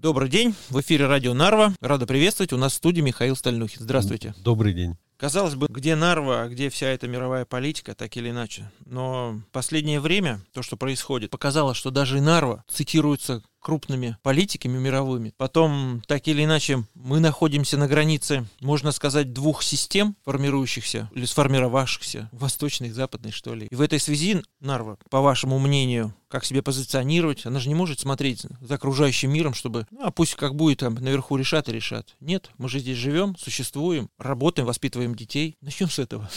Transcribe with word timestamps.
Добрый 0.00 0.30
день, 0.30 0.54
в 0.70 0.80
эфире 0.80 1.06
радио 1.06 1.34
Нарва. 1.34 1.74
Рада 1.82 2.06
приветствовать. 2.06 2.54
У 2.54 2.56
нас 2.56 2.72
в 2.72 2.76
студии 2.76 3.02
Михаил 3.02 3.36
Стальнухин. 3.36 3.82
Здравствуйте. 3.82 4.34
Добрый 4.42 4.72
день. 4.72 4.96
Казалось 5.18 5.56
бы, 5.56 5.66
где 5.68 5.94
Нарва, 5.94 6.40
а 6.40 6.48
где 6.48 6.70
вся 6.70 6.86
эта 6.86 7.06
мировая 7.06 7.44
политика, 7.44 7.94
так 7.94 8.16
или 8.16 8.30
иначе. 8.30 8.70
Но 8.86 9.42
последнее 9.52 10.00
время 10.00 10.40
то, 10.54 10.62
что 10.62 10.78
происходит, 10.78 11.30
показало, 11.30 11.74
что 11.74 11.90
даже 11.90 12.16
и 12.16 12.22
Нарва 12.22 12.64
цитируется 12.66 13.42
крупными 13.60 14.16
политиками 14.22 14.78
мировыми. 14.78 15.32
Потом, 15.36 16.02
так 16.06 16.26
или 16.28 16.44
иначе, 16.44 16.84
мы 16.94 17.20
находимся 17.20 17.76
на 17.76 17.86
границе, 17.86 18.46
можно 18.60 18.92
сказать, 18.92 19.32
двух 19.32 19.62
систем, 19.62 20.16
формирующихся 20.24 21.10
или 21.14 21.24
сформировавшихся, 21.24 22.28
восточной 22.32 22.88
и 22.88 22.92
западной, 22.92 23.32
что 23.32 23.54
ли. 23.54 23.66
И 23.70 23.74
в 23.74 23.80
этой 23.80 24.00
связи 24.00 24.42
Нарва, 24.60 24.96
по 25.10 25.20
вашему 25.20 25.58
мнению, 25.58 26.14
как 26.28 26.44
себе 26.44 26.62
позиционировать? 26.62 27.44
Она 27.44 27.58
же 27.58 27.68
не 27.68 27.74
может 27.74 28.00
смотреть 28.00 28.46
за 28.60 28.74
окружающим 28.74 29.32
миром, 29.32 29.52
чтобы, 29.52 29.86
ну, 29.90 30.04
а 30.04 30.10
пусть 30.10 30.36
как 30.36 30.54
будет, 30.54 30.78
там 30.78 30.94
наверху 30.94 31.36
решат 31.36 31.68
и 31.68 31.72
решат. 31.72 32.14
Нет, 32.20 32.50
мы 32.56 32.68
же 32.68 32.78
здесь 32.78 32.96
живем, 32.96 33.36
существуем, 33.36 34.08
работаем, 34.16 34.66
воспитываем 34.66 35.14
детей. 35.14 35.56
Начнем 35.60 35.90
с 35.90 35.98
этого. 35.98 36.30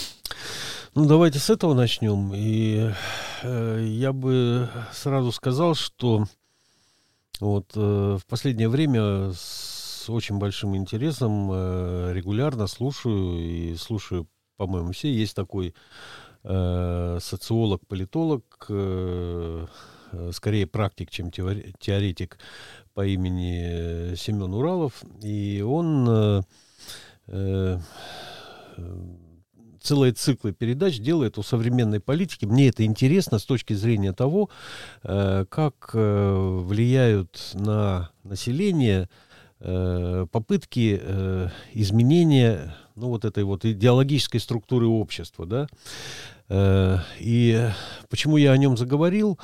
Ну, 0.95 1.05
давайте 1.05 1.39
с 1.39 1.49
этого 1.49 1.73
начнем. 1.73 2.33
И 2.35 2.91
э, 3.43 3.85
я 3.87 4.13
бы 4.13 4.69
сразу 4.91 5.31
сказал, 5.31 5.75
что 5.75 6.25
вот 7.39 7.71
э, 7.75 8.17
в 8.19 8.25
последнее 8.27 8.69
время 8.69 9.31
с 9.33 10.09
очень 10.09 10.37
большим 10.37 10.75
интересом 10.75 11.49
э, 11.51 12.11
регулярно 12.13 12.67
слушаю 12.67 13.39
и 13.39 13.75
слушаю, 13.75 14.27
по-моему, 14.57 14.91
все. 14.91 15.13
Есть 15.13 15.35
такой 15.35 15.73
э, 16.43 17.17
социолог, 17.21 17.85
политолог, 17.87 18.43
э, 18.69 19.65
э 20.11 20.31
скорее 20.31 20.67
практик, 20.67 21.09
чем 21.09 21.31
теоретик 21.31 22.37
по 22.93 23.05
имени 23.05 24.15
Семен 24.15 24.53
Уралов, 24.53 25.03
и 25.21 25.61
он 25.61 26.07
э, 26.07 26.41
э, 27.27 27.79
целые 29.83 30.13
циклы 30.13 30.53
передач 30.53 30.99
делает 30.99 31.37
о 31.37 31.43
современной 31.43 31.99
политике. 31.99 32.47
Мне 32.47 32.69
это 32.69 32.85
интересно 32.85 33.37
с 33.37 33.45
точки 33.45 33.73
зрения 33.73 34.13
того, 34.13 34.49
э, 35.03 35.45
как 35.49 35.91
э, 35.93 36.59
влияют 36.61 37.51
на 37.53 38.09
население 38.23 39.09
э, 39.59 40.25
попытки 40.31 41.01
изменения 41.73 42.75
ну, 42.95 43.09
вот 43.09 43.25
этой 43.25 43.43
вот 43.43 43.65
идеологической 43.65 44.39
структуры 44.39 44.87
общества. 44.87 45.45
Да? 45.45 45.67
И 47.19 47.69
почему 48.09 48.37
я 48.37 48.51
о 48.51 48.57
нем 48.57 48.77
заговорил? 48.77 49.39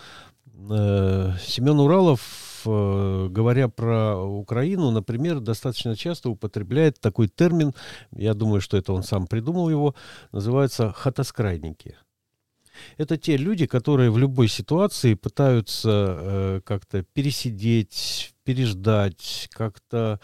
Семен 0.55 1.79
Уралов 1.79 2.48
говоря 2.65 3.69
про 3.69 4.17
Украину, 4.17 4.91
например, 4.91 5.39
достаточно 5.39 5.95
часто 5.95 6.29
употребляет 6.29 6.99
такой 6.99 7.27
термин, 7.27 7.73
я 8.11 8.33
думаю, 8.33 8.61
что 8.61 8.77
это 8.77 8.93
он 8.93 9.03
сам 9.03 9.27
придумал 9.27 9.69
его, 9.69 9.95
называется 10.31 10.91
хатоскрайники. 10.91 11.95
Это 12.97 13.17
те 13.17 13.37
люди, 13.37 13.65
которые 13.65 14.09
в 14.11 14.17
любой 14.17 14.47
ситуации 14.47 15.13
пытаются 15.13 15.89
э, 15.89 16.61
как-то 16.63 17.03
пересидеть, 17.03 18.33
переждать, 18.43 19.49
как-то, 19.51 20.19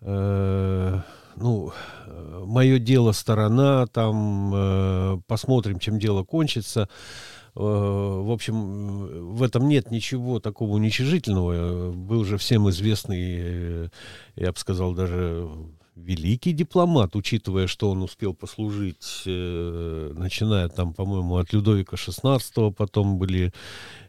э, 0.00 1.00
ну, 1.36 1.72
э, 2.06 2.42
мое 2.46 2.78
дело 2.78 3.12
сторона, 3.12 3.86
там, 3.86 4.52
э, 4.54 5.20
посмотрим, 5.26 5.78
чем 5.78 5.98
дело 5.98 6.24
кончится. 6.24 6.82
Э, 6.82 7.39
в 7.54 8.32
общем, 8.32 9.34
в 9.34 9.42
этом 9.42 9.68
нет 9.68 9.90
ничего 9.90 10.40
такого 10.40 10.74
уничижительного. 10.74 11.92
Был 11.92 12.24
же 12.24 12.38
всем 12.38 12.68
известный, 12.70 13.20
э, 13.20 13.88
я 14.36 14.52
бы 14.52 14.58
сказал, 14.58 14.94
даже 14.94 15.48
великий 15.96 16.52
дипломат, 16.52 17.16
учитывая, 17.16 17.66
что 17.66 17.90
он 17.90 18.02
успел 18.02 18.34
послужить, 18.34 19.22
э, 19.26 20.12
начиная 20.16 20.68
там, 20.68 20.94
по-моему, 20.94 21.36
от 21.36 21.52
Людовика 21.52 21.96
XVI, 21.96 22.72
потом 22.72 23.18
были 23.18 23.52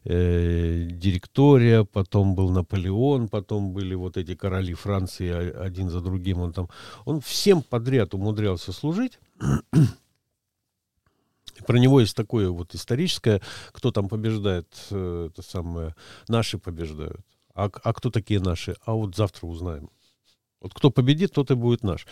э, 0.06 0.88
директория, 0.92 1.84
потом 1.84 2.36
был 2.36 2.50
Наполеон, 2.50 3.28
потом 3.28 3.74
были 3.74 3.96
вот 3.96 4.18
эти 4.18 4.36
короли 4.36 4.74
Франции 4.74 5.32
один 5.32 5.90
за 5.90 6.02
другим. 6.02 6.40
Он 6.40 6.54
там, 6.54 6.70
он 7.06 7.22
всем 7.22 7.62
подряд 7.62 8.14
умудрялся 8.14 8.72
служить. 8.72 9.20
Про 11.66 11.78
него 11.78 12.00
есть 12.00 12.16
такое 12.16 12.50
вот 12.50 12.76
историческое, 12.76 13.42
кто 13.72 13.92
там 13.92 14.08
побеждает, 14.08 14.68
э, 14.90 15.30
это 15.32 15.42
самое, 15.42 15.96
наши 16.28 16.58
побеждают. 16.58 17.22
А, 17.54 17.70
а 17.84 17.94
кто 17.94 18.10
такие 18.10 18.40
наши? 18.40 18.76
А 18.86 18.94
вот 18.94 19.16
завтра 19.16 19.48
узнаем. 19.48 19.90
Вот 20.62 20.74
кто 20.74 20.92
победит, 20.92 21.34
тот 21.34 21.50
и 21.52 21.56
будет 21.56 21.84
наш. 21.84 22.06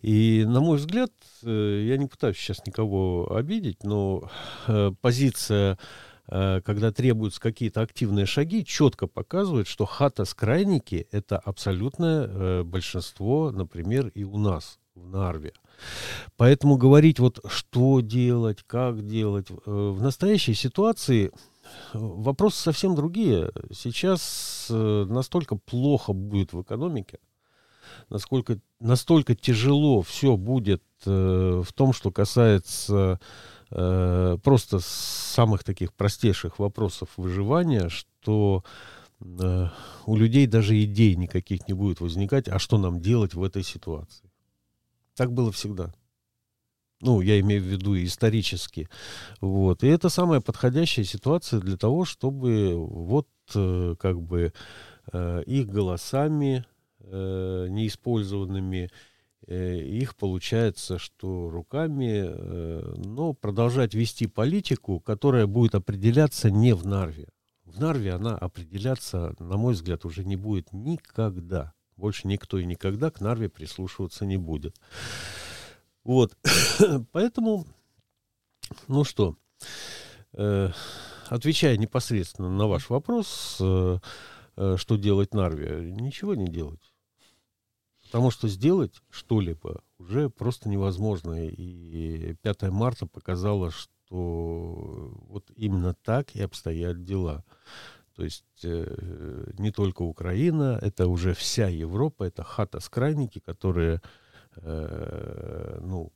И, 0.00 0.44
на 0.46 0.60
мой 0.60 0.78
взгляд, 0.78 1.12
э, 1.42 1.84
я 1.86 1.96
не 1.96 2.06
пытаюсь 2.06 2.36
сейчас 2.36 2.66
никого 2.66 3.34
обидеть, 3.34 3.84
но 3.84 4.30
э, 4.66 4.92
позиция, 5.00 5.78
когда 6.26 6.92
требуются 6.92 7.40
какие-то 7.40 7.80
активные 7.80 8.24
шаги, 8.24 8.64
четко 8.64 9.08
показывает, 9.08 9.66
что 9.66 9.84
хата 9.84 10.24
с 10.24 10.32
крайники– 10.32 11.08
это 11.10 11.36
абсолютное 11.38 12.62
большинство, 12.62 13.50
например, 13.50 14.12
и 14.14 14.22
у 14.22 14.38
нас 14.38 14.78
в 14.94 15.08
Нарве. 15.08 15.54
Поэтому 16.36 16.76
говорить 16.76 17.18
вот 17.18 17.40
что 17.48 18.00
делать, 18.00 18.62
как 18.66 19.06
делать, 19.06 19.50
э, 19.50 19.54
в 19.66 20.02
настоящей 20.02 20.54
ситуации 20.54 21.26
э, 21.26 21.30
вопросы 21.92 22.62
совсем 22.62 22.94
другие. 22.94 23.50
Сейчас 23.72 24.68
э, 24.70 25.06
настолько 25.08 25.56
плохо 25.56 26.12
будет 26.12 26.52
в 26.52 26.62
экономике, 26.62 27.18
насколько, 28.08 28.58
настолько 28.80 29.34
тяжело 29.34 30.02
все 30.02 30.36
будет 30.36 30.82
в 31.04 31.72
том, 31.74 31.94
что 31.94 32.10
касается 32.10 33.18
просто 33.70 34.80
самых 34.80 35.64
таких 35.64 35.94
простейших 35.94 36.58
вопросов 36.58 37.08
выживания, 37.16 37.88
что 37.88 38.64
у 39.18 40.16
людей 40.16 40.46
даже 40.46 40.82
идей 40.82 41.14
никаких 41.14 41.66
не 41.68 41.72
будет 41.72 42.00
возникать, 42.00 42.48
а 42.48 42.58
что 42.58 42.76
нам 42.76 43.00
делать 43.00 43.32
в 43.32 43.42
этой 43.42 43.62
ситуации. 43.62 44.29
Так 45.20 45.34
было 45.34 45.52
всегда. 45.52 45.92
Ну, 47.02 47.20
я 47.20 47.38
имею 47.40 47.60
в 47.60 47.66
виду 47.66 47.94
исторически. 47.94 48.88
Вот. 49.42 49.84
И 49.84 49.86
это 49.86 50.08
самая 50.08 50.40
подходящая 50.40 51.04
ситуация 51.04 51.60
для 51.60 51.76
того, 51.76 52.06
чтобы 52.06 52.74
вот 52.74 53.28
э, 53.54 53.96
как 53.98 54.18
бы 54.18 54.54
э, 55.12 55.42
их 55.44 55.66
голосами 55.66 56.64
э, 57.00 57.66
неиспользованными, 57.68 58.88
их 59.46 60.16
получается, 60.16 60.98
что 60.98 61.50
руками, 61.50 62.30
ну, 63.04 63.34
продолжать 63.34 63.92
вести 63.92 64.26
политику, 64.26 65.00
которая 65.00 65.46
будет 65.46 65.74
определяться 65.74 66.50
не 66.50 66.74
в 66.74 66.86
Нарве. 66.86 67.28
В 67.64 67.78
Нарве 67.78 68.12
она 68.12 68.38
определяться, 68.38 69.34
на 69.38 69.58
мой 69.58 69.74
взгляд, 69.74 70.06
уже 70.06 70.24
не 70.24 70.36
будет 70.36 70.72
никогда. 70.72 71.74
Больше 72.00 72.26
никто 72.26 72.58
и 72.58 72.64
никогда 72.64 73.10
к 73.10 73.20
Нарве 73.20 73.50
прислушиваться 73.50 74.24
не 74.24 74.38
будет. 74.38 74.74
Вот. 76.02 76.34
Поэтому, 77.12 77.66
ну 78.88 79.04
что, 79.04 79.36
э, 80.32 80.70
отвечая 81.28 81.76
непосредственно 81.76 82.48
на 82.48 82.66
ваш 82.66 82.88
вопрос, 82.88 83.58
э, 83.60 83.98
э, 84.56 84.76
что 84.78 84.96
делать 84.96 85.34
Нарве, 85.34 85.92
ничего 85.92 86.34
не 86.34 86.46
делать. 86.46 86.80
Потому 88.04 88.30
что 88.30 88.48
сделать 88.48 88.94
что-либо 89.10 89.82
уже 89.98 90.30
просто 90.30 90.70
невозможно. 90.70 91.46
И 91.46 92.34
5 92.40 92.62
марта 92.70 93.06
показало, 93.06 93.70
что 93.70 95.12
вот 95.28 95.50
именно 95.54 95.94
так 96.02 96.34
и 96.34 96.40
обстоят 96.40 97.04
дела. 97.04 97.44
То 98.20 98.24
есть 98.24 98.44
э, 98.64 99.52
не 99.56 99.70
только 99.70 100.02
Украина, 100.02 100.78
это 100.82 101.06
уже 101.06 101.32
вся 101.32 101.68
Европа, 101.68 102.24
это 102.24 102.42
хата-скрайники, 102.42 103.38
которые 103.38 104.02
э, 104.56 105.80
ну, 105.82 106.12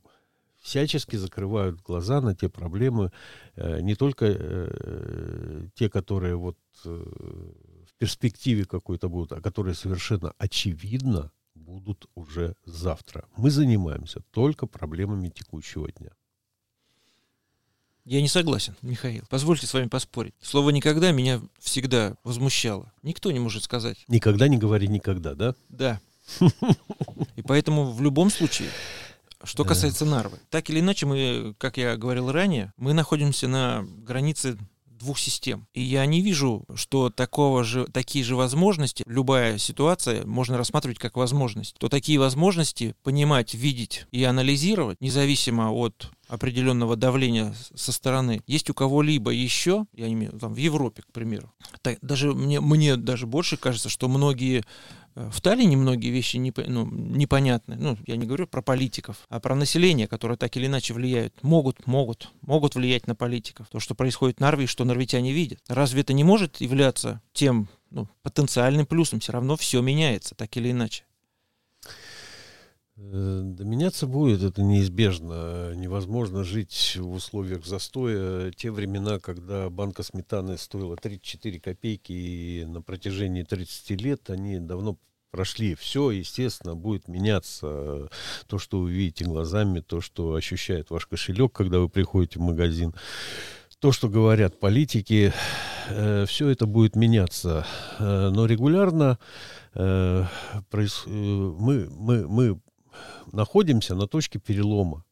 всячески 0.60 1.16
закрывают 1.16 1.80
глаза 1.80 2.20
на 2.20 2.34
те 2.34 2.50
проблемы, 2.50 3.10
э, 3.56 3.80
не 3.80 3.94
только 3.94 4.26
э, 4.26 5.68
те, 5.76 5.88
которые 5.88 6.36
вот 6.36 6.58
э, 6.84 6.88
в 6.90 7.94
перспективе 7.96 8.66
какой-то 8.66 9.08
будут, 9.08 9.32
а 9.32 9.40
которые 9.40 9.74
совершенно 9.74 10.34
очевидно 10.36 11.32
будут 11.54 12.06
уже 12.14 12.54
завтра. 12.66 13.24
Мы 13.38 13.50
занимаемся 13.50 14.20
только 14.30 14.66
проблемами 14.66 15.30
текущего 15.30 15.90
дня. 15.90 16.10
Я 18.04 18.20
не 18.20 18.28
согласен, 18.28 18.76
Михаил. 18.82 19.24
Позвольте 19.30 19.66
с 19.66 19.72
вами 19.72 19.88
поспорить. 19.88 20.34
Слово 20.42 20.70
«никогда» 20.70 21.10
меня 21.10 21.40
всегда 21.58 22.16
возмущало. 22.22 22.92
Никто 23.02 23.30
не 23.30 23.38
может 23.38 23.64
сказать. 23.64 24.04
Никогда 24.08 24.46
не 24.46 24.58
говори 24.58 24.88
никогда, 24.88 25.34
да? 25.34 25.54
Да. 25.70 26.00
И 27.36 27.42
поэтому 27.42 27.92
в 27.92 28.02
любом 28.02 28.30
случае, 28.30 28.68
что 29.42 29.64
касается 29.64 30.04
Нарвы, 30.04 30.38
так 30.50 30.68
или 30.68 30.80
иначе 30.80 31.06
мы, 31.06 31.54
как 31.56 31.78
я 31.78 31.96
говорил 31.96 32.30
ранее, 32.30 32.72
мы 32.76 32.92
находимся 32.92 33.48
на 33.48 33.86
границе 33.98 34.58
двух 34.86 35.18
систем. 35.18 35.66
И 35.74 35.82
я 35.82 36.06
не 36.06 36.22
вижу, 36.22 36.64
что 36.74 37.10
такого 37.10 37.64
же, 37.64 37.86
такие 37.86 38.24
же 38.24 38.36
возможности, 38.36 39.04
любая 39.06 39.58
ситуация 39.58 40.24
можно 40.24 40.56
рассматривать 40.56 40.98
как 40.98 41.16
возможность, 41.16 41.76
то 41.78 41.88
такие 41.88 42.18
возможности 42.18 42.94
понимать, 43.02 43.54
видеть 43.54 44.06
и 44.12 44.24
анализировать, 44.24 45.00
независимо 45.00 45.72
от 45.72 46.10
определенного 46.34 46.96
давления 46.96 47.54
со 47.74 47.92
стороны, 47.92 48.42
есть 48.46 48.70
у 48.70 48.74
кого-либо 48.74 49.30
еще, 49.30 49.86
я 49.92 50.08
не 50.08 50.14
имею, 50.14 50.32
там, 50.38 50.54
в 50.54 50.58
Европе, 50.58 51.02
к 51.02 51.12
примеру, 51.12 51.52
так, 51.82 51.98
даже 52.02 52.32
мне, 52.32 52.60
мне 52.60 52.96
даже 52.96 53.26
больше 53.26 53.56
кажется, 53.56 53.88
что 53.88 54.08
многие 54.08 54.64
Э, 55.14 55.30
в 55.32 55.40
Таллине 55.40 55.76
многие 55.76 56.10
вещи 56.10 56.36
не, 56.36 56.52
ну, 56.56 56.86
непонятны. 56.86 57.76
Ну, 57.76 57.96
я 58.06 58.16
не 58.16 58.26
говорю 58.26 58.46
про 58.46 58.62
политиков, 58.62 59.26
а 59.28 59.40
про 59.40 59.54
население, 59.54 60.08
которое 60.08 60.36
так 60.36 60.56
или 60.56 60.66
иначе 60.66 60.94
влияет. 60.94 61.42
Могут, 61.42 61.86
могут, 61.86 62.30
могут 62.42 62.74
влиять 62.74 63.06
на 63.06 63.14
политиков. 63.14 63.68
То, 63.70 63.80
что 63.80 63.94
происходит 63.94 64.38
в 64.38 64.40
Нарвии, 64.40 64.66
что 64.66 64.84
норвитяне 64.84 65.32
видят. 65.32 65.60
Разве 65.68 66.02
это 66.02 66.12
не 66.12 66.24
может 66.24 66.60
являться 66.60 67.20
тем 67.32 67.68
ну, 67.90 68.08
потенциальным 68.22 68.86
плюсом? 68.86 69.20
Все 69.20 69.32
равно 69.32 69.56
все 69.56 69.80
меняется, 69.80 70.34
так 70.34 70.56
или 70.56 70.70
иначе. 70.70 71.04
Э, 72.96 73.40
да 73.42 73.64
меняться 73.64 74.06
будет, 74.06 74.42
это 74.42 74.62
неизбежно. 74.62 75.74
Невозможно 75.74 76.44
жить 76.44 76.96
в 77.00 77.12
условиях 77.12 77.66
застоя. 77.66 78.50
Те 78.52 78.70
времена, 78.70 79.18
когда 79.18 79.68
банка 79.70 80.02
сметаны 80.02 80.58
стоила 80.58 80.96
34 80.96 81.60
копейки 81.60 82.12
и 82.12 82.64
на 82.66 82.82
протяжении 82.82 83.42
30 83.42 84.00
лет, 84.00 84.30
они 84.30 84.58
давно 84.60 84.96
прошли. 85.30 85.74
Все, 85.74 86.12
естественно, 86.12 86.76
будет 86.76 87.08
меняться. 87.08 88.08
То, 88.46 88.58
что 88.58 88.80
вы 88.80 88.92
видите 88.92 89.24
глазами, 89.24 89.80
то, 89.80 90.00
что 90.00 90.34
ощущает 90.34 90.90
ваш 90.90 91.06
кошелек, 91.06 91.52
когда 91.52 91.80
вы 91.80 91.88
приходите 91.88 92.38
в 92.38 92.42
магазин. 92.42 92.94
То, 93.80 93.90
что 93.90 94.08
говорят 94.08 94.60
политики, 94.60 95.32
э, 95.90 96.24
все 96.26 96.48
это 96.48 96.66
будет 96.66 96.94
меняться. 96.94 97.66
Э, 97.98 98.30
но 98.30 98.46
регулярно 98.46 99.18
э, 99.74 100.24
проис... 100.70 101.02
Э, 101.06 101.10
мы, 101.10 101.88
мы, 101.90 102.28
мы 102.28 102.60
находимся 103.32 103.94
на 103.94 104.06
точке 104.06 104.38
перелома. 104.38 105.04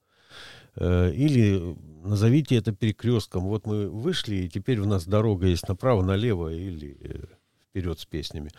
Э, 0.76 1.12
или 1.12 1.76
назовите 2.02 2.56
это 2.56 2.72
перекрестком. 2.72 3.44
Вот 3.44 3.66
мы 3.66 3.88
вышли, 3.88 4.36
и 4.36 4.48
теперь 4.48 4.78
у 4.80 4.86
нас 4.86 5.06
дорога 5.06 5.46
есть 5.46 5.68
направо, 5.68 6.02
налево 6.02 6.52
или 6.52 6.96
э, 7.00 7.24
вперед 7.68 7.98
с 7.98 8.06
песнями. 8.06 8.50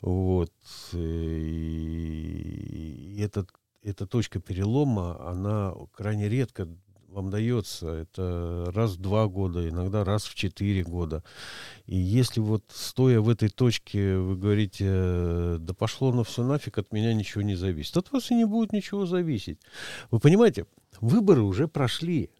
Вот. 0.00 0.52
Э, 0.92 0.98
и 3.08 3.20
эта, 3.20 3.46
эта 3.82 4.06
точка 4.06 4.40
перелома, 4.40 5.20
она 5.28 5.74
крайне 5.92 6.28
редко 6.28 6.68
вам 7.16 7.30
дается. 7.30 7.88
Это 7.88 8.70
раз 8.74 8.92
в 8.92 9.00
два 9.00 9.26
года, 9.26 9.68
иногда 9.68 10.04
раз 10.04 10.24
в 10.24 10.34
четыре 10.34 10.84
года. 10.84 11.24
И 11.86 11.96
если 11.96 12.40
вот 12.40 12.64
стоя 12.68 13.20
в 13.20 13.28
этой 13.28 13.48
точке 13.48 14.18
вы 14.18 14.36
говорите, 14.36 15.56
да 15.58 15.74
пошло 15.74 16.12
на 16.12 16.24
все 16.24 16.44
нафиг, 16.44 16.78
от 16.78 16.92
меня 16.92 17.14
ничего 17.14 17.42
не 17.42 17.54
зависит. 17.56 17.96
От 17.96 18.12
вас 18.12 18.30
и 18.30 18.34
не 18.34 18.44
будет 18.44 18.72
ничего 18.72 19.06
зависеть. 19.06 19.58
Вы 20.10 20.20
понимаете, 20.20 20.66
выборы 21.00 21.42
уже 21.42 21.66
прошли. 21.68 22.30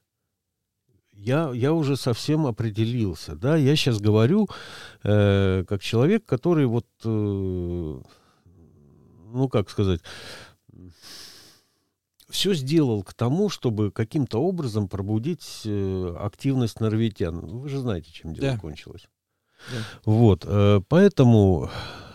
Я, 1.12 1.50
я 1.54 1.72
уже 1.72 1.96
совсем 1.96 2.46
определился. 2.46 3.34
Да? 3.34 3.56
Я 3.56 3.74
сейчас 3.74 3.98
говорю 3.98 4.48
э, 5.02 5.64
как 5.66 5.80
человек, 5.80 6.26
который 6.26 6.66
вот, 6.66 6.86
э, 7.04 7.08
ну 9.32 9.48
как 9.48 9.70
сказать, 9.70 10.02
все 12.28 12.54
сделал 12.54 13.02
к 13.02 13.14
тому, 13.14 13.48
чтобы 13.48 13.90
каким-то 13.90 14.42
образом 14.42 14.88
пробудить 14.88 15.62
э, 15.64 16.16
активность 16.18 16.80
норвитян. 16.80 17.38
Вы 17.38 17.68
же 17.68 17.78
знаете, 17.78 18.12
чем 18.12 18.34
дело 18.34 18.52
да. 18.52 18.58
кончилось. 18.58 19.08
Да. 19.70 19.78
Вот, 20.04 20.44
э, 20.46 20.80
поэтому 20.88 21.70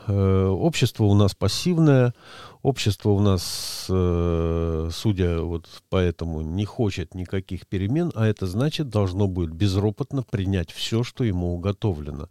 э, 0.08 0.46
общество 0.46 1.06
у 1.06 1.14
нас 1.14 1.34
пассивное, 1.34 2.14
общество 2.62 3.10
у 3.10 3.20
нас, 3.20 3.86
э, 3.90 4.90
судя 4.92 5.42
вот 5.42 5.68
по 5.90 5.98
этому, 5.98 6.42
не 6.42 6.66
хочет 6.66 7.16
никаких 7.16 7.68
перемен, 7.68 8.12
а 8.16 8.28
это 8.28 8.48
значит, 8.48 8.90
должно 8.90 9.28
будет 9.28 9.54
безропотно 9.54 10.24
принять 10.24 10.72
все, 10.72 11.04
что 11.04 11.24
ему 11.24 11.54
уготовлено. 11.54 12.30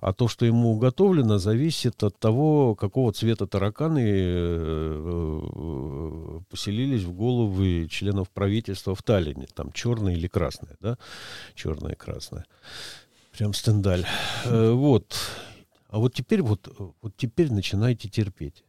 А 0.00 0.12
то, 0.12 0.28
что 0.28 0.46
ему 0.46 0.72
уготовлено, 0.72 1.38
зависит 1.38 2.02
от 2.02 2.18
того, 2.18 2.74
какого 2.74 3.12
цвета 3.12 3.46
тараканы 3.46 4.00
э, 4.02 5.40
э, 5.42 6.40
поселились 6.48 7.02
в 7.02 7.12
головы 7.12 7.86
членов 7.90 8.30
правительства 8.30 8.94
в 8.94 9.02
Таллине. 9.02 9.46
Там 9.54 9.72
черное 9.72 10.14
или 10.14 10.26
красное, 10.26 10.76
да? 10.80 10.96
Черное 11.54 11.92
и 11.92 11.96
красное. 11.96 12.46
Прям 13.36 13.52
стендаль. 13.52 14.06
Э, 14.46 14.72
вот. 14.72 15.14
А 15.88 15.98
вот 15.98 16.14
теперь 16.14 16.40
вот, 16.40 16.68
вот 17.02 17.12
теперь 17.16 17.52
начинайте 17.52 18.08
терпеть. 18.08 18.64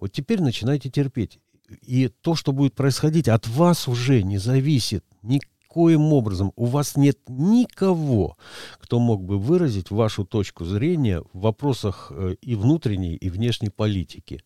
Вот 0.00 0.12
теперь 0.12 0.40
начинайте 0.40 0.88
терпеть. 0.88 1.40
И 1.82 2.08
то, 2.08 2.34
что 2.34 2.52
будет 2.52 2.74
происходить, 2.74 3.28
от 3.28 3.46
вас 3.46 3.88
уже 3.88 4.22
не 4.22 4.38
зависит 4.38 5.04
ни 5.22 5.40
никоим 5.68 6.12
образом 6.12 6.52
у 6.56 6.66
вас 6.66 6.96
нет 6.96 7.18
никого, 7.28 8.36
кто 8.80 8.98
мог 8.98 9.22
бы 9.22 9.38
выразить 9.38 9.90
вашу 9.90 10.24
точку 10.24 10.64
зрения 10.64 11.22
в 11.32 11.40
вопросах 11.40 12.12
э, 12.14 12.36
и 12.40 12.54
внутренней, 12.54 13.16
и 13.16 13.30
внешней 13.30 13.70
политики. 13.70 14.42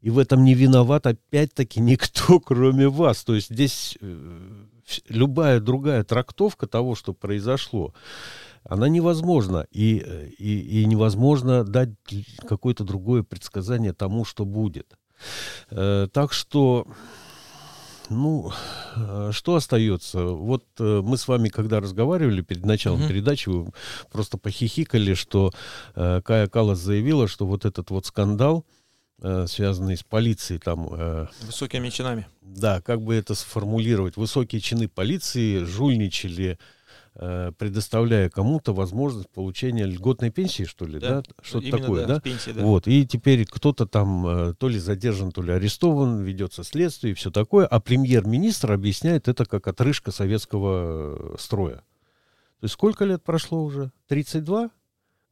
И 0.00 0.10
в 0.10 0.18
этом 0.18 0.44
не 0.44 0.54
виноват 0.54 1.06
опять-таки 1.06 1.80
никто, 1.80 2.40
кроме 2.44 2.88
вас. 2.88 3.24
То 3.24 3.34
есть 3.34 3.50
здесь 3.50 3.96
э, 4.00 4.64
любая 5.08 5.60
другая 5.60 6.04
трактовка 6.04 6.66
того, 6.66 6.94
что 6.94 7.12
произошло, 7.12 7.94
она 8.64 8.88
невозможна. 8.88 9.66
И, 9.70 10.02
э, 10.04 10.28
и, 10.38 10.82
и 10.82 10.84
невозможно 10.84 11.64
дать 11.64 11.90
какое-то 12.46 12.84
другое 12.84 13.22
предсказание 13.22 13.92
тому, 13.92 14.24
что 14.24 14.44
будет. 14.44 14.96
Так 15.68 16.32
что 16.32 16.86
ну, 18.10 18.52
э, 18.96 19.30
что 19.32 19.54
остается? 19.54 20.24
Вот 20.24 20.64
э, 20.78 21.00
мы 21.02 21.16
с 21.16 21.26
вами, 21.28 21.48
когда 21.48 21.80
разговаривали 21.80 22.42
перед 22.42 22.64
началом 22.64 23.00
mm-hmm. 23.00 23.08
передачи, 23.08 23.48
вы 23.48 23.70
просто 24.10 24.36
похихикали, 24.36 25.14
что 25.14 25.52
э, 25.94 26.20
Кая 26.22 26.48
Калас 26.48 26.78
заявила, 26.78 27.28
что 27.28 27.46
вот 27.46 27.64
этот 27.64 27.90
вот 27.90 28.06
скандал, 28.06 28.66
э, 29.22 29.46
связанный 29.48 29.96
с 29.96 30.02
полицией, 30.02 30.60
там... 30.60 30.88
Э, 30.92 31.26
Высокими 31.42 31.88
чинами. 31.88 32.26
Да, 32.42 32.80
как 32.82 33.00
бы 33.00 33.14
это 33.14 33.34
сформулировать? 33.34 34.16
Высокие 34.16 34.60
чины 34.60 34.88
полиции 34.88 35.64
жульничали 35.64 36.58
Э, 36.58 36.79
предоставляя 37.14 38.30
кому-то 38.30 38.72
возможность 38.72 39.28
получения 39.30 39.84
льготной 39.84 40.30
пенсии, 40.30 40.64
что 40.64 40.86
ли, 40.86 40.98
да? 40.98 41.20
да? 41.20 41.22
Что-то 41.42 41.70
такое, 41.70 42.06
да? 42.06 42.14
да? 42.14 42.20
Пенсии, 42.20 42.50
да? 42.50 42.62
Вот, 42.62 42.86
и 42.86 43.06
теперь 43.06 43.44
кто-то 43.44 43.86
там 43.86 44.26
э, 44.26 44.54
то 44.54 44.68
ли 44.68 44.78
задержан, 44.78 45.32
то 45.32 45.42
ли 45.42 45.52
арестован, 45.52 46.22
ведется 46.22 46.64
следствие 46.64 47.12
и 47.12 47.14
все 47.14 47.30
такое, 47.30 47.66
а 47.66 47.80
премьер-министр 47.80 48.72
объясняет 48.72 49.28
это 49.28 49.44
как 49.44 49.66
отрыжка 49.66 50.12
советского 50.12 51.34
э, 51.34 51.36
строя. 51.38 51.76
То 52.60 52.64
есть 52.64 52.74
сколько 52.74 53.04
лет 53.04 53.22
прошло 53.22 53.64
уже? 53.64 53.90
32? 54.08 54.70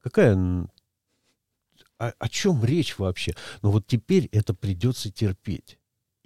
Какая 0.02 0.68
о, 1.99 2.12
о 2.18 2.28
чем 2.28 2.64
речь 2.64 2.99
вообще? 2.99 3.35
Но 3.62 3.70
вот 3.70 3.87
теперь 3.87 4.28
это 4.32 4.54
придется 4.54 5.11
терпеть. 5.11 5.77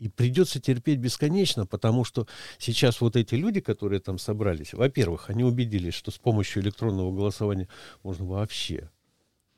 И 0.03 0.09
придется 0.09 0.59
терпеть 0.59 0.99
бесконечно, 0.99 1.65
потому 1.65 2.03
что 2.03 2.27
сейчас 2.59 3.01
вот 3.01 3.15
эти 3.15 3.37
люди, 3.37 3.61
которые 3.61 4.01
там 4.01 4.19
собрались, 4.19 4.75
во-первых, 4.75 5.31
они 5.31 5.45
убедились, 5.45 5.95
что 5.95 6.11
с 6.11 6.19
помощью 6.19 6.61
электронного 6.61 7.13
голосования 7.13 7.69
можно 8.03 8.25
вообще 8.25 8.91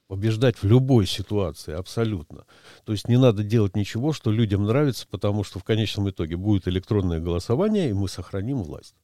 побеждать 0.06 0.58
в 0.58 0.66
любой 0.66 1.06
ситуации, 1.06 1.72
абсолютно. 1.72 2.44
То 2.84 2.92
есть 2.92 3.08
не 3.08 3.16
надо 3.16 3.42
делать 3.42 3.74
ничего, 3.74 4.12
что 4.12 4.30
людям 4.30 4.64
нравится, 4.66 5.06
потому 5.10 5.44
что 5.44 5.60
в 5.60 5.64
конечном 5.64 6.10
итоге 6.10 6.36
будет 6.36 6.68
электронное 6.68 7.20
голосование, 7.20 7.88
и 7.88 7.94
мы 7.94 8.06
сохраним 8.06 8.64
власть. 8.64 8.96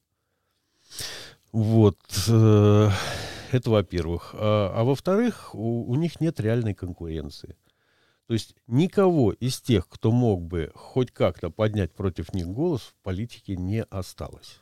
Вот. 1.51 1.97
Э, 2.27 2.91
это 3.51 3.71
во-первых. 3.71 4.35
А, 4.35 4.73
а 4.75 4.83
во-вторых, 4.83 5.55
у, 5.55 5.89
у 5.91 5.95
них 5.95 6.21
нет 6.21 6.39
реальной 6.39 6.75
конкуренции. 6.75 7.55
То 8.31 8.35
есть 8.35 8.55
никого 8.65 9.33
из 9.33 9.59
тех, 9.59 9.89
кто 9.89 10.09
мог 10.09 10.41
бы 10.41 10.71
хоть 10.73 11.11
как-то 11.11 11.49
поднять 11.49 11.91
против 11.91 12.33
них 12.33 12.47
голос, 12.47 12.79
в 12.79 12.93
политике 13.03 13.57
не 13.57 13.83
осталось. 13.83 14.61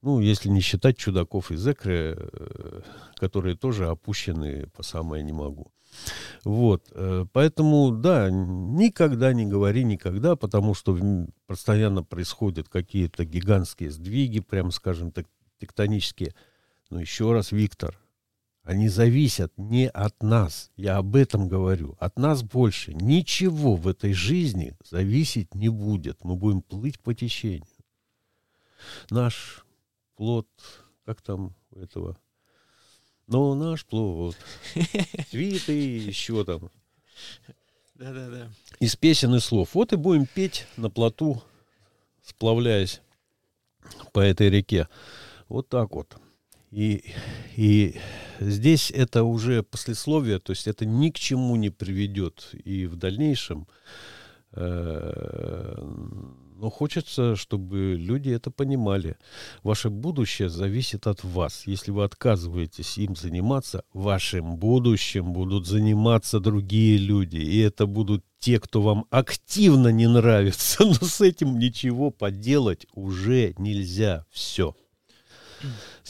Ну, 0.00 0.20
если 0.20 0.48
не 0.48 0.62
считать 0.62 0.96
чудаков 0.96 1.50
из 1.50 1.68
Экры, 1.68 2.16
э, 2.16 2.80
которые 3.16 3.56
тоже 3.56 3.88
опущены 3.88 4.68
по 4.68 4.82
самое 4.82 5.22
не 5.22 5.32
могу. 5.32 5.70
Вот, 6.42 6.90
э, 6.92 7.26
поэтому, 7.30 7.90
да, 7.90 8.30
никогда 8.30 9.34
не 9.34 9.44
говори 9.44 9.84
никогда, 9.84 10.34
потому 10.34 10.72
что 10.72 10.98
постоянно 11.46 12.02
происходят 12.02 12.70
какие-то 12.70 13.26
гигантские 13.26 13.90
сдвиги, 13.90 14.40
прям 14.40 14.70
скажем 14.70 15.12
так, 15.12 15.26
тектонические. 15.58 16.34
Но 16.88 17.02
еще 17.02 17.34
раз, 17.34 17.52
Виктор, 17.52 18.00
они 18.62 18.88
зависят 18.88 19.52
не 19.56 19.88
от 19.88 20.22
нас. 20.22 20.70
Я 20.76 20.98
об 20.98 21.16
этом 21.16 21.48
говорю. 21.48 21.96
От 21.98 22.18
нас 22.18 22.42
больше 22.42 22.94
ничего 22.94 23.74
в 23.74 23.88
этой 23.88 24.12
жизни 24.12 24.76
зависеть 24.84 25.54
не 25.54 25.68
будет. 25.68 26.22
Мы 26.24 26.36
будем 26.36 26.62
плыть 26.62 27.00
по 27.00 27.14
течению. 27.14 27.64
Наш 29.10 29.64
плод, 30.16 30.48
как 31.04 31.22
там 31.22 31.54
у 31.70 31.80
этого 31.80 32.18
Но 33.26 33.54
наш 33.54 33.84
плод, 33.86 34.36
цветы, 35.30 35.72
еще 35.72 36.44
там. 36.44 36.70
Да-да-да. 37.94 38.50
Из 38.78 38.96
песен 38.96 39.34
и 39.34 39.40
слов. 39.40 39.74
Вот 39.74 39.92
и 39.92 39.96
будем 39.96 40.26
петь 40.26 40.66
на 40.76 40.90
плоту, 40.90 41.42
сплавляясь 42.22 43.00
по 44.12 44.20
этой 44.20 44.48
реке. 44.50 44.88
Вот 45.48 45.68
так 45.68 45.94
вот. 45.94 46.16
И, 46.70 47.12
и 47.56 48.00
здесь 48.40 48.90
это 48.90 49.22
уже 49.24 49.62
послесловие, 49.62 50.38
то 50.38 50.50
есть 50.50 50.66
это 50.66 50.86
ни 50.86 51.10
к 51.10 51.18
чему 51.18 51.56
не 51.56 51.70
приведет 51.70 52.50
и 52.52 52.86
в 52.86 52.96
дальнейшем. 52.96 53.68
Э, 54.52 55.74
но 56.60 56.68
хочется, 56.68 57.36
чтобы 57.36 57.96
люди 57.98 58.28
это 58.28 58.50
понимали. 58.50 59.16
Ваше 59.62 59.88
будущее 59.88 60.50
зависит 60.50 61.06
от 61.06 61.24
вас. 61.24 61.62
Если 61.66 61.90
вы 61.90 62.04
отказываетесь 62.04 62.98
им 62.98 63.16
заниматься, 63.16 63.82
вашим 63.94 64.56
будущим 64.56 65.32
будут 65.32 65.66
заниматься 65.66 66.38
другие 66.38 66.98
люди. 66.98 67.38
И 67.38 67.60
это 67.60 67.86
будут 67.86 68.24
те, 68.40 68.60
кто 68.60 68.82
вам 68.82 69.06
активно 69.08 69.88
не 69.88 70.06
нравится. 70.06 70.84
Но 70.84 70.92
с 70.94 71.22
этим 71.22 71.58
ничего 71.58 72.10
поделать 72.10 72.86
уже 72.92 73.54
нельзя. 73.56 74.26
Все. 74.30 74.74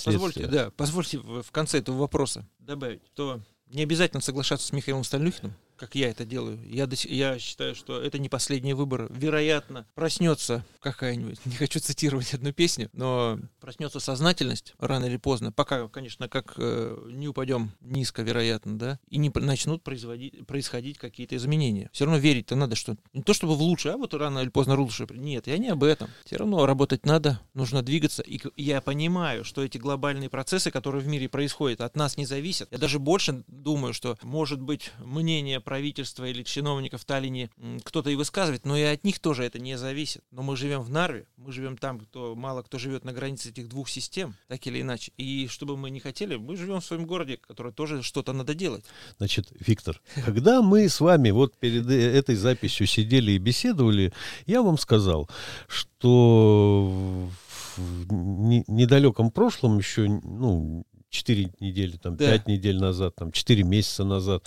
Позвольте, 0.05 0.47
да, 0.47 0.71
позвольте 0.71 1.19
в 1.19 1.51
конце 1.51 1.79
этого 1.79 1.99
вопроса 1.99 2.47
добавить, 2.59 3.03
что 3.13 3.41
не 3.67 3.83
обязательно 3.83 4.21
соглашаться 4.21 4.67
с 4.67 4.73
Михаилом 4.73 5.05
Стальнюхиным, 5.05 5.55
как 5.81 5.95
я 5.95 6.11
это 6.11 6.27
делаю. 6.27 6.61
Я, 6.69 6.87
до, 6.87 6.95
я 7.09 7.39
считаю, 7.39 7.75
что 7.75 8.03
это 8.03 8.19
не 8.19 8.29
последний 8.29 8.75
выбор. 8.75 9.07
Вероятно, 9.09 9.87
проснется 9.95 10.63
какая-нибудь, 10.81 11.39
не 11.47 11.55
хочу 11.55 11.81
цитировать 11.81 12.35
одну 12.35 12.53
песню, 12.53 12.91
но 12.93 13.39
проснется 13.61 13.99
сознательность 13.99 14.75
рано 14.79 15.07
или 15.07 15.17
поздно, 15.17 15.53
пока, 15.53 15.89
конечно, 15.89 16.29
как 16.29 16.55
э, 16.59 17.09
не 17.11 17.29
упадем 17.29 17.73
низко, 17.81 18.21
вероятно, 18.21 18.79
да, 18.79 19.01
и 19.09 19.17
не 19.17 19.33
начнут 19.35 19.83
производить, 19.83 20.47
происходить 20.47 20.99
какие-то 20.99 21.35
изменения. 21.37 21.89
Все 21.95 22.05
равно 22.05 22.19
верить-то 22.19 22.57
надо, 22.57 22.77
что 22.77 22.97
не 23.15 23.23
то 23.23 23.33
чтобы 23.33 23.55
в 23.55 23.63
лучшее, 23.63 23.95
а 23.95 23.97
вот 23.97 24.13
рано 24.13 24.41
или 24.41 24.51
поздно 24.51 24.79
лучше. 24.79 25.07
Нет, 25.11 25.47
я 25.47 25.57
не 25.57 25.69
об 25.69 25.83
этом. 25.83 26.11
Все 26.27 26.37
равно 26.37 26.67
работать 26.67 27.07
надо, 27.07 27.41
нужно 27.55 27.83
двигаться. 27.83 28.23
И 28.23 28.39
я 28.57 28.83
понимаю, 28.83 29.45
что 29.45 29.65
эти 29.65 29.79
глобальные 29.79 30.29
процессы, 30.29 30.71
которые 30.71 31.03
в 31.03 31.07
мире 31.07 31.31
происходят, 31.31 31.81
от 31.81 31.97
нас 31.97 32.19
не 32.19 32.27
зависят. 32.27 32.69
Я 32.71 32.77
даже 32.77 32.99
больше 32.99 33.45
думаю, 33.47 33.95
что, 33.95 34.19
может 34.23 34.61
быть, 34.61 34.93
мнение 34.99 35.61
правительства 35.71 36.25
или 36.25 36.43
чиновников 36.43 37.03
в 37.03 37.05
Таллине 37.05 37.49
кто-то 37.85 38.11
и 38.11 38.17
высказывает, 38.17 38.67
но 38.67 38.77
и 38.77 38.83
от 38.83 39.05
них 39.05 39.21
тоже 39.21 39.45
это 39.45 39.61
не 39.61 39.79
зависит. 39.79 40.21
Но 40.33 40.43
мы 40.43 40.57
живем 40.57 40.81
в 40.81 40.91
Нарве, 40.91 41.27
мы 41.37 41.53
живем 41.53 41.77
там, 41.77 42.01
кто 42.01 42.35
мало 42.35 42.63
кто 42.63 42.77
живет 42.77 43.05
на 43.05 43.13
границе 43.13 43.51
этих 43.51 43.69
двух 43.69 43.89
систем, 43.89 44.35
так 44.49 44.67
или 44.67 44.81
иначе. 44.81 45.13
И 45.17 45.47
чтобы 45.47 45.77
мы 45.77 45.91
не 45.91 46.01
хотели, 46.01 46.35
мы 46.35 46.57
живем 46.57 46.81
в 46.81 46.85
своем 46.85 47.07
городе, 47.07 47.37
который 47.37 47.73
тоже 47.73 48.03
что-то 48.03 48.33
надо 48.33 48.53
делать. 48.53 48.85
Значит, 49.19 49.47
Виктор, 49.61 50.03
когда 50.25 50.61
мы 50.61 50.89
с 50.89 50.99
вами 50.99 51.31
вот 51.31 51.57
перед 51.57 51.89
э, 51.89 52.19
этой 52.19 52.35
записью 52.35 52.89
сидели 52.89 53.31
и 53.31 53.39
беседовали, 53.39 54.13
я 54.47 54.63
вам 54.63 54.77
сказал, 54.77 55.31
что 55.69 57.31
в 57.77 58.13
недалеком 58.13 59.31
прошлом 59.31 59.79
еще, 59.79 60.09
ну, 60.09 60.85
4 61.11 61.53
недели, 61.61 61.97
там, 61.97 62.17
да. 62.17 62.31
5 62.31 62.47
недель 62.47 62.79
назад, 62.79 63.15
там, 63.17 63.33
4 63.33 63.63
месяца 63.65 64.05
назад, 64.05 64.45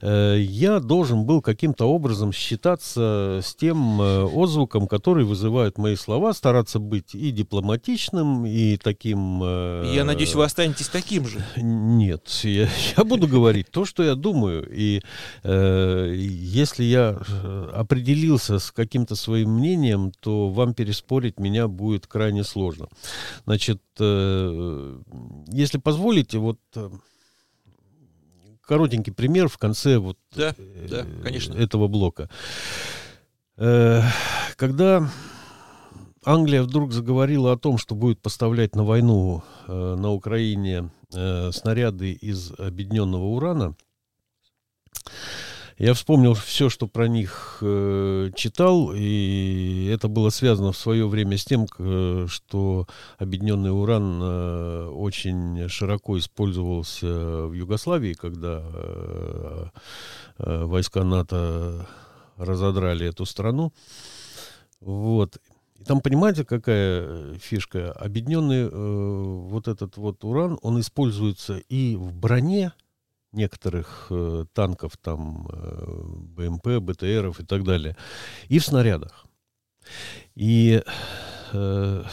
э, 0.00 0.38
я 0.40 0.80
должен 0.80 1.24
был 1.24 1.42
каким-то 1.42 1.84
образом 1.84 2.32
считаться 2.32 3.40
с 3.42 3.54
тем 3.54 4.00
э, 4.00 4.24
отзвуком, 4.24 4.88
который 4.88 5.24
вызывают 5.24 5.76
мои 5.76 5.94
слова, 5.94 6.32
стараться 6.32 6.78
быть 6.78 7.14
и 7.14 7.30
дипломатичным, 7.30 8.46
и 8.46 8.78
таким... 8.78 9.42
Э, 9.42 9.92
я 9.94 10.04
надеюсь, 10.04 10.34
вы 10.34 10.44
останетесь 10.44 10.88
таким 10.88 11.26
же. 11.26 11.44
Нет, 11.56 12.28
я, 12.44 12.68
я 12.96 13.04
буду 13.04 13.28
говорить 13.28 13.70
то, 13.70 13.84
что 13.84 14.02
я 14.02 14.14
думаю. 14.14 14.66
И 14.70 15.02
э, 15.42 16.14
если 16.16 16.84
я 16.84 17.18
э, 17.18 17.70
определился 17.74 18.58
с 18.58 18.72
каким-то 18.72 19.16
своим 19.16 19.50
мнением, 19.50 20.12
то 20.20 20.48
вам 20.48 20.72
переспорить 20.72 21.38
меня 21.38 21.68
будет 21.68 22.06
крайне 22.06 22.42
сложно. 22.42 22.88
Значит, 23.44 23.82
э, 23.98 24.98
если 25.48 25.78
позволите, 25.78 26.05
позволите, 26.06 26.38
вот 26.38 26.60
э, 26.76 26.88
коротенький 28.60 29.12
пример 29.12 29.48
в 29.48 29.58
конце 29.58 29.98
вот 29.98 30.16
да, 30.36 30.54
э, 30.56 30.86
да, 30.88 31.06
конечно. 31.24 31.54
этого 31.54 31.88
блока. 31.88 32.30
Э, 33.56 34.02
когда 34.54 35.10
Англия 36.24 36.62
вдруг 36.62 36.92
заговорила 36.92 37.52
о 37.52 37.58
том, 37.58 37.76
что 37.76 37.96
будет 37.96 38.20
поставлять 38.22 38.76
на 38.76 38.84
войну 38.84 39.42
на 39.66 40.12
Украине 40.12 40.90
снаряды 41.08 42.12
из 42.12 42.52
объединенного 42.58 43.24
урана, 43.24 43.76
я 45.78 45.92
вспомнил 45.92 46.32
все, 46.34 46.70
что 46.70 46.86
про 46.86 47.06
них 47.06 47.58
э, 47.60 48.30
читал, 48.34 48.92
и 48.94 49.90
это 49.92 50.08
было 50.08 50.30
связано 50.30 50.72
в 50.72 50.78
свое 50.78 51.06
время 51.06 51.36
с 51.36 51.44
тем, 51.44 51.66
э, 51.78 52.26
что 52.28 52.86
объединенный 53.18 53.70
уран 53.70 54.20
э, 54.22 54.86
очень 54.88 55.68
широко 55.68 56.18
использовался 56.18 57.46
в 57.46 57.52
Югославии, 57.52 58.14
когда 58.14 58.62
э, 58.64 59.66
э, 60.38 60.64
войска 60.64 61.04
НАТО 61.04 61.86
разодрали 62.38 63.06
эту 63.06 63.26
страну. 63.26 63.72
Вот. 64.80 65.36
И 65.78 65.84
там, 65.84 66.00
понимаете, 66.00 66.44
какая 66.44 67.34
фишка? 67.34 67.92
Объединенный 67.92 68.62
э, 68.62 68.68
вот 68.70 69.68
этот 69.68 69.98
вот 69.98 70.24
уран, 70.24 70.58
он 70.62 70.80
используется 70.80 71.58
и 71.68 71.96
в 71.96 72.14
броне, 72.14 72.72
некоторых 73.36 74.08
э, 74.10 74.44
танков, 74.52 74.96
там, 74.96 75.48
э, 75.52 75.84
БМП, 76.36 76.80
БТРов 76.80 77.40
и 77.40 77.44
так 77.44 77.64
далее, 77.64 77.96
и 78.48 78.58
в 78.58 78.64
снарядах. 78.64 79.26
И, 80.34 80.82
э, 81.52 82.04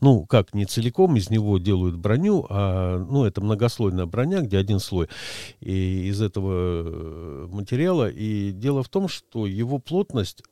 ну, 0.00 0.26
как, 0.26 0.54
не 0.54 0.64
целиком 0.64 1.16
из 1.16 1.30
него 1.30 1.58
делают 1.58 1.96
броню, 1.96 2.46
а, 2.48 2.98
ну, 2.98 3.24
это 3.24 3.40
многослойная 3.40 4.06
броня, 4.06 4.40
где 4.40 4.58
один 4.58 4.78
слой 4.78 5.08
и 5.60 6.08
из 6.08 6.22
этого 6.22 6.52
э, 6.52 7.46
материала. 7.50 8.08
И 8.08 8.52
дело 8.52 8.82
в 8.82 8.88
том, 8.88 9.08
что 9.08 9.46
его 9.46 9.78
плотность, 9.78 10.42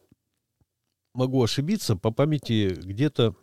могу 1.14 1.42
ошибиться, 1.42 1.96
по 1.96 2.10
памяти 2.10 2.78
где-то 2.80 3.34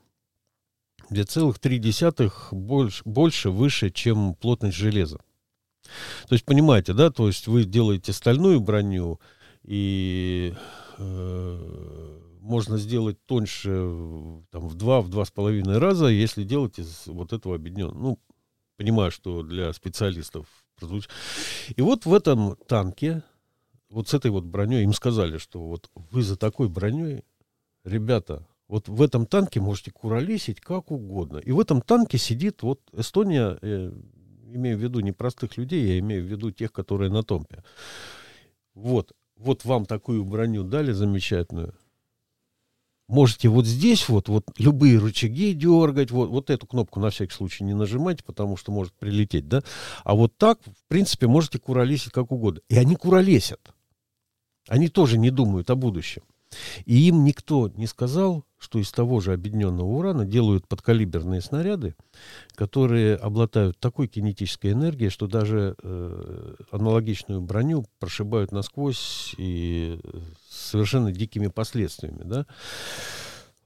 2,3 1.12 2.32
больше, 2.52 3.02
больше 3.06 3.50
выше, 3.50 3.90
чем 3.92 4.36
плотность 4.36 4.78
железа. 4.78 5.20
То 6.28 6.34
есть, 6.34 6.46
понимаете, 6.46 6.94
да, 6.94 7.10
то 7.10 7.28
есть 7.28 7.48
вы 7.48 7.64
делаете 7.64 8.14
стальную 8.14 8.60
броню, 8.60 9.20
и 9.64 10.54
э, 10.98 12.20
можно 12.42 12.78
сделать 12.78 13.18
тоньше 13.26 13.70
там, 14.52 14.68
в 14.68 14.76
два, 14.76 15.02
в 15.02 15.10
два 15.10 15.26
с 15.26 15.32
половиной 15.32 15.80
раза, 15.80 16.08
если 16.08 16.44
делать 16.44 16.80
из 16.80 17.08
вот 17.08 17.34
этого 17.34 17.56
объединенного. 17.56 17.98
Ну, 17.98 18.20
понимаю, 18.78 19.12
что 19.12 19.42
для 19.42 19.74
специалистов 19.74 20.48
прозвучит. 20.80 21.10
И 21.76 21.82
вот 21.82 22.06
в 22.06 22.14
этом 22.14 22.56
танке, 22.68 23.24
вот 23.90 24.10
с 24.10 24.14
этой 24.14 24.32
вот 24.32 24.44
броней, 24.44 24.84
им 24.84 24.94
сказали, 24.94 25.38
что 25.38 25.60
вот 25.60 25.90
вы 26.12 26.22
за 26.22 26.38
такой 26.38 26.70
броней, 26.70 27.24
ребята, 27.84 28.46
вот 28.68 28.88
в 28.88 29.02
этом 29.02 29.26
танке 29.26 29.60
можете 29.60 29.92
куролесить 29.92 30.60
как 30.60 30.92
угодно. 30.92 31.38
И 31.38 31.52
в 31.52 31.60
этом 31.60 31.82
танке 31.82 32.18
сидит 32.18 32.64
вот 32.64 32.82
Эстония, 32.94 33.58
э, 33.62 33.92
имею 34.56 34.78
в 34.78 34.82
виду 34.82 35.00
не 35.00 35.12
простых 35.12 35.58
людей, 35.58 35.86
я 35.86 36.00
имею 36.00 36.24
в 36.24 36.28
виду 36.28 36.52
тех, 36.52 36.72
которые 36.72 37.12
на 37.12 37.24
томпе. 37.24 37.64
Вот, 38.74 39.12
вот 39.38 39.66
вам 39.66 39.86
такую 39.86 40.24
броню 40.26 40.64
дали 40.64 40.92
замечательную. 40.92 41.76
Можете 43.08 43.50
вот 43.50 43.68
здесь 43.68 44.10
вот, 44.10 44.30
вот 44.30 44.46
любые 44.58 44.98
рычаги 44.98 45.54
дергать, 45.54 46.10
вот, 46.10 46.30
вот 46.30 46.50
эту 46.50 46.66
кнопку 46.66 47.00
на 47.00 47.12
всякий 47.12 47.34
случай 47.34 47.64
не 47.64 47.76
нажимайте, 47.76 48.24
потому 48.24 48.58
что 48.58 48.72
может 48.72 48.94
прилететь, 48.94 49.48
да? 49.48 49.62
А 50.04 50.16
вот 50.16 50.36
так, 50.38 50.60
в 50.64 50.88
принципе, 50.88 51.28
можете 51.28 51.60
куролесить 51.60 52.12
как 52.12 52.32
угодно. 52.32 52.62
И 52.68 52.76
они 52.76 52.96
куролесят. 52.96 53.62
Они 54.68 54.90
тоже 54.90 55.20
не 55.20 55.30
думают 55.30 55.70
о 55.70 55.76
будущем. 55.76 56.24
И 56.86 57.08
им 57.08 57.24
никто 57.24 57.68
не 57.70 57.88
сказал, 57.88 58.46
что 58.58 58.80
из 58.80 58.92
того 58.92 59.20
же 59.20 59.34
объединенного 59.34 59.86
урана 59.86 60.26
делают 60.26 60.68
подкалиберные 60.68 61.42
снаряды, 61.42 61.96
которые 62.56 63.16
обладают 63.16 63.80
такой 63.80 64.08
кинетической 64.08 64.72
энергией, 64.72 65.10
что 65.10 65.28
даже 65.28 65.76
э, 65.82 66.56
аналогичную 66.72 67.42
броню 67.42 67.86
прошибают 68.00 68.52
насквозь 68.52 69.36
и 69.38 70.00
с 70.50 70.72
совершенно 70.72 71.12
дикими 71.12 71.48
последствиями. 71.48 72.24
Да? 72.24 72.46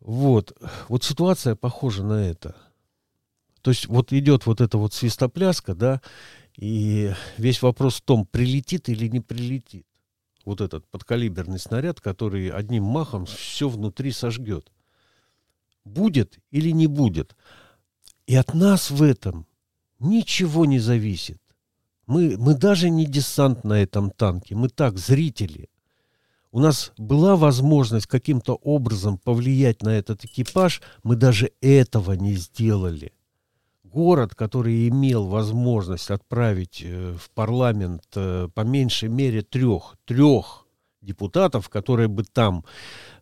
Вот. 0.02 0.58
вот 0.88 1.04
ситуация 1.04 1.56
похожа 1.56 2.04
на 2.04 2.26
это. 2.26 2.56
То 3.62 3.72
есть 3.72 3.88
вот 3.88 4.14
идет 4.14 4.46
вот 4.46 4.62
эта 4.62 4.78
вот 4.78 4.94
свистопляска, 4.94 5.76
да, 5.76 6.02
и 6.58 7.14
весь 7.38 7.62
вопрос 7.62 7.96
в 7.96 8.02
том, 8.02 8.26
прилетит 8.26 8.90
или 8.90 9.08
не 9.08 9.20
прилетит 9.20 9.86
вот 10.46 10.62
этот 10.62 10.88
подкалиберный 10.88 11.60
снаряд, 11.60 12.02
который 12.02 12.50
одним 12.50 12.84
махом 12.84 13.26
все 13.26 13.70
внутри 13.70 14.12
сожгет. 14.12 14.72
Будет 15.86 16.40
или 16.52 16.72
не 16.72 16.88
будет. 16.88 17.36
И 18.28 18.36
от 18.36 18.54
нас 18.54 18.92
в 18.92 19.02
этом 19.02 19.48
ничего 20.00 20.66
не 20.66 20.80
зависит. 20.80 21.42
Мы, 22.06 22.38
мы 22.38 22.56
даже 22.56 22.90
не 22.90 23.06
десант 23.06 23.64
на 23.64 23.82
этом 23.82 24.10
танке, 24.10 24.56
мы 24.56 24.70
так, 24.70 24.98
зрители. 24.98 25.70
У 26.52 26.60
нас 26.60 26.92
была 26.98 27.36
возможность 27.36 28.08
каким-то 28.08 28.56
образом 28.56 29.20
повлиять 29.20 29.84
на 29.84 29.90
этот 29.90 30.26
экипаж, 30.26 30.82
мы 31.04 31.16
даже 31.16 31.52
этого 31.62 32.14
не 32.14 32.34
сделали. 32.34 33.14
Город, 33.92 34.36
который 34.36 34.88
имел 34.88 35.26
возможность 35.26 36.12
отправить 36.12 36.82
э, 36.84 37.16
в 37.18 37.32
парламент 37.32 38.04
э, 38.16 38.48
по 38.54 38.62
меньшей 38.62 39.10
мере 39.10 39.42
трех, 39.42 39.96
трех 40.06 40.68
депутатов, 41.02 41.70
которые 41.70 42.08
бы 42.08 42.24
там, 42.24 42.66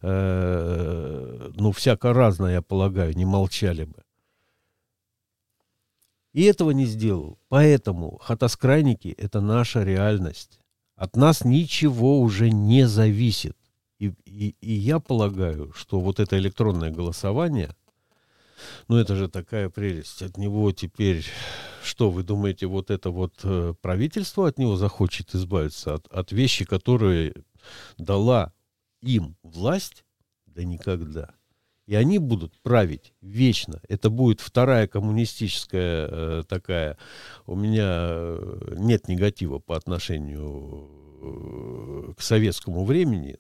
э, 0.01 1.51
ну, 1.55 1.71
всяко 1.71 2.13
разное, 2.13 2.53
я 2.53 2.61
полагаю, 2.61 3.15
не 3.15 3.25
молчали 3.25 3.85
бы. 3.85 4.03
И 6.33 6.43
этого 6.43 6.71
не 6.71 6.85
сделал. 6.85 7.39
Поэтому 7.47 8.17
хатоскрайники– 8.21 9.07
это 9.17 9.41
наша 9.41 9.83
реальность. 9.83 10.59
От 10.95 11.15
нас 11.15 11.45
ничего 11.45 12.19
уже 12.19 12.49
не 12.49 12.87
зависит. 12.87 13.55
И, 13.99 14.13
и, 14.25 14.55
и 14.61 14.73
я 14.73 14.99
полагаю, 14.99 15.71
что 15.73 15.99
вот 15.99 16.19
это 16.19 16.37
электронное 16.37 16.91
голосование, 16.91 17.73
ну 18.87 18.97
это 18.97 19.15
же 19.15 19.27
такая 19.27 19.69
прелесть. 19.69 20.21
От 20.21 20.37
него 20.37 20.71
теперь, 20.71 21.25
что 21.83 22.09
вы 22.09 22.23
думаете, 22.23 22.67
вот 22.67 22.91
это 22.91 23.11
вот 23.11 23.33
э, 23.43 23.73
правительство 23.81 24.47
от 24.47 24.57
него 24.57 24.75
захочет 24.75 25.33
избавиться 25.35 25.95
от, 25.95 26.07
от 26.07 26.31
вещи, 26.31 26.65
которые 26.65 27.33
дала 27.97 28.53
им 29.01 29.35
власть? 29.43 30.03
Да 30.45 30.63
никогда 30.63 31.37
и 31.87 31.95
они 31.95 32.19
будут 32.19 32.53
править 32.61 33.13
вечно. 33.21 33.81
Это 33.87 34.09
будет 34.09 34.41
вторая 34.41 34.87
коммунистическая 34.87 36.07
э, 36.09 36.43
такая. 36.47 36.97
У 37.45 37.55
меня 37.55 38.09
э, 38.09 38.75
нет 38.77 39.07
негатива 39.07 39.59
по 39.59 39.75
отношению 39.77 40.89
э, 41.21 42.13
к 42.17 42.21
советскому 42.21 42.83
времени. 42.83 43.37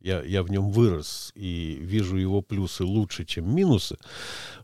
Я, 0.00 0.22
я 0.22 0.42
в 0.42 0.50
нем 0.50 0.70
вырос 0.70 1.30
и 1.34 1.78
вижу 1.80 2.16
его 2.16 2.40
плюсы 2.40 2.84
лучше, 2.84 3.24
чем 3.24 3.54
минусы. 3.54 3.98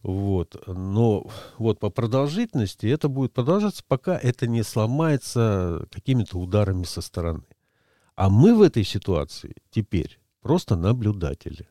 Вот. 0.02 0.56
Но 0.66 1.30
вот 1.58 1.78
по 1.78 1.90
продолжительности 1.90 2.86
это 2.86 3.08
будет 3.08 3.32
продолжаться, 3.32 3.82
пока 3.86 4.16
это 4.16 4.46
не 4.46 4.62
сломается 4.62 5.86
какими-то 5.92 6.38
ударами 6.38 6.84
со 6.84 7.02
стороны. 7.02 7.44
А 8.14 8.30
мы 8.30 8.54
в 8.54 8.62
этой 8.62 8.84
ситуации 8.84 9.54
теперь 9.70 10.18
просто 10.40 10.74
наблюдатели. 10.74 11.68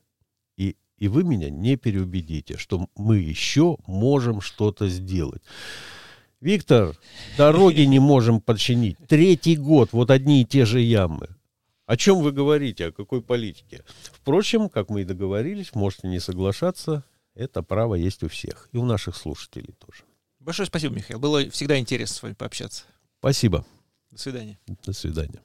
И 0.57 0.75
и 0.97 1.07
вы 1.07 1.23
меня 1.23 1.49
не 1.49 1.75
переубедите, 1.75 2.57
что 2.57 2.87
мы 2.95 3.17
еще 3.17 3.77
можем 3.85 4.41
что-то 4.41 4.87
сделать. 4.87 5.41
Виктор, 6.39 6.95
дороги 7.37 7.81
не 7.81 7.99
можем 7.99 8.39
подчинить. 8.39 8.97
Третий 9.07 9.57
год, 9.57 9.89
вот 9.91 10.11
одни 10.11 10.41
и 10.41 10.45
те 10.45 10.65
же 10.65 10.79
ямы. 10.79 11.29
О 11.85 11.97
чем 11.97 12.21
вы 12.21 12.31
говорите, 12.31 12.87
о 12.87 12.91
какой 12.91 13.21
политике? 13.21 13.83
Впрочем, 14.11 14.69
как 14.69 14.89
мы 14.89 15.01
и 15.01 15.05
договорились, 15.05 15.75
можете 15.75 16.07
не 16.07 16.19
соглашаться, 16.19 17.03
это 17.35 17.61
право 17.61 17.95
есть 17.95 18.23
у 18.23 18.27
всех, 18.27 18.69
и 18.71 18.77
у 18.77 18.85
наших 18.85 19.15
слушателей 19.15 19.73
тоже. 19.73 20.03
Большое 20.39 20.67
спасибо, 20.67 20.95
Михаил. 20.95 21.19
Было 21.19 21.49
всегда 21.49 21.77
интересно 21.77 22.15
с 22.15 22.23
вами 22.23 22.33
пообщаться. 22.33 22.83
Спасибо. 23.19 23.65
До 24.11 24.17
свидания. 24.17 24.59
До 24.85 24.93
свидания. 24.93 25.41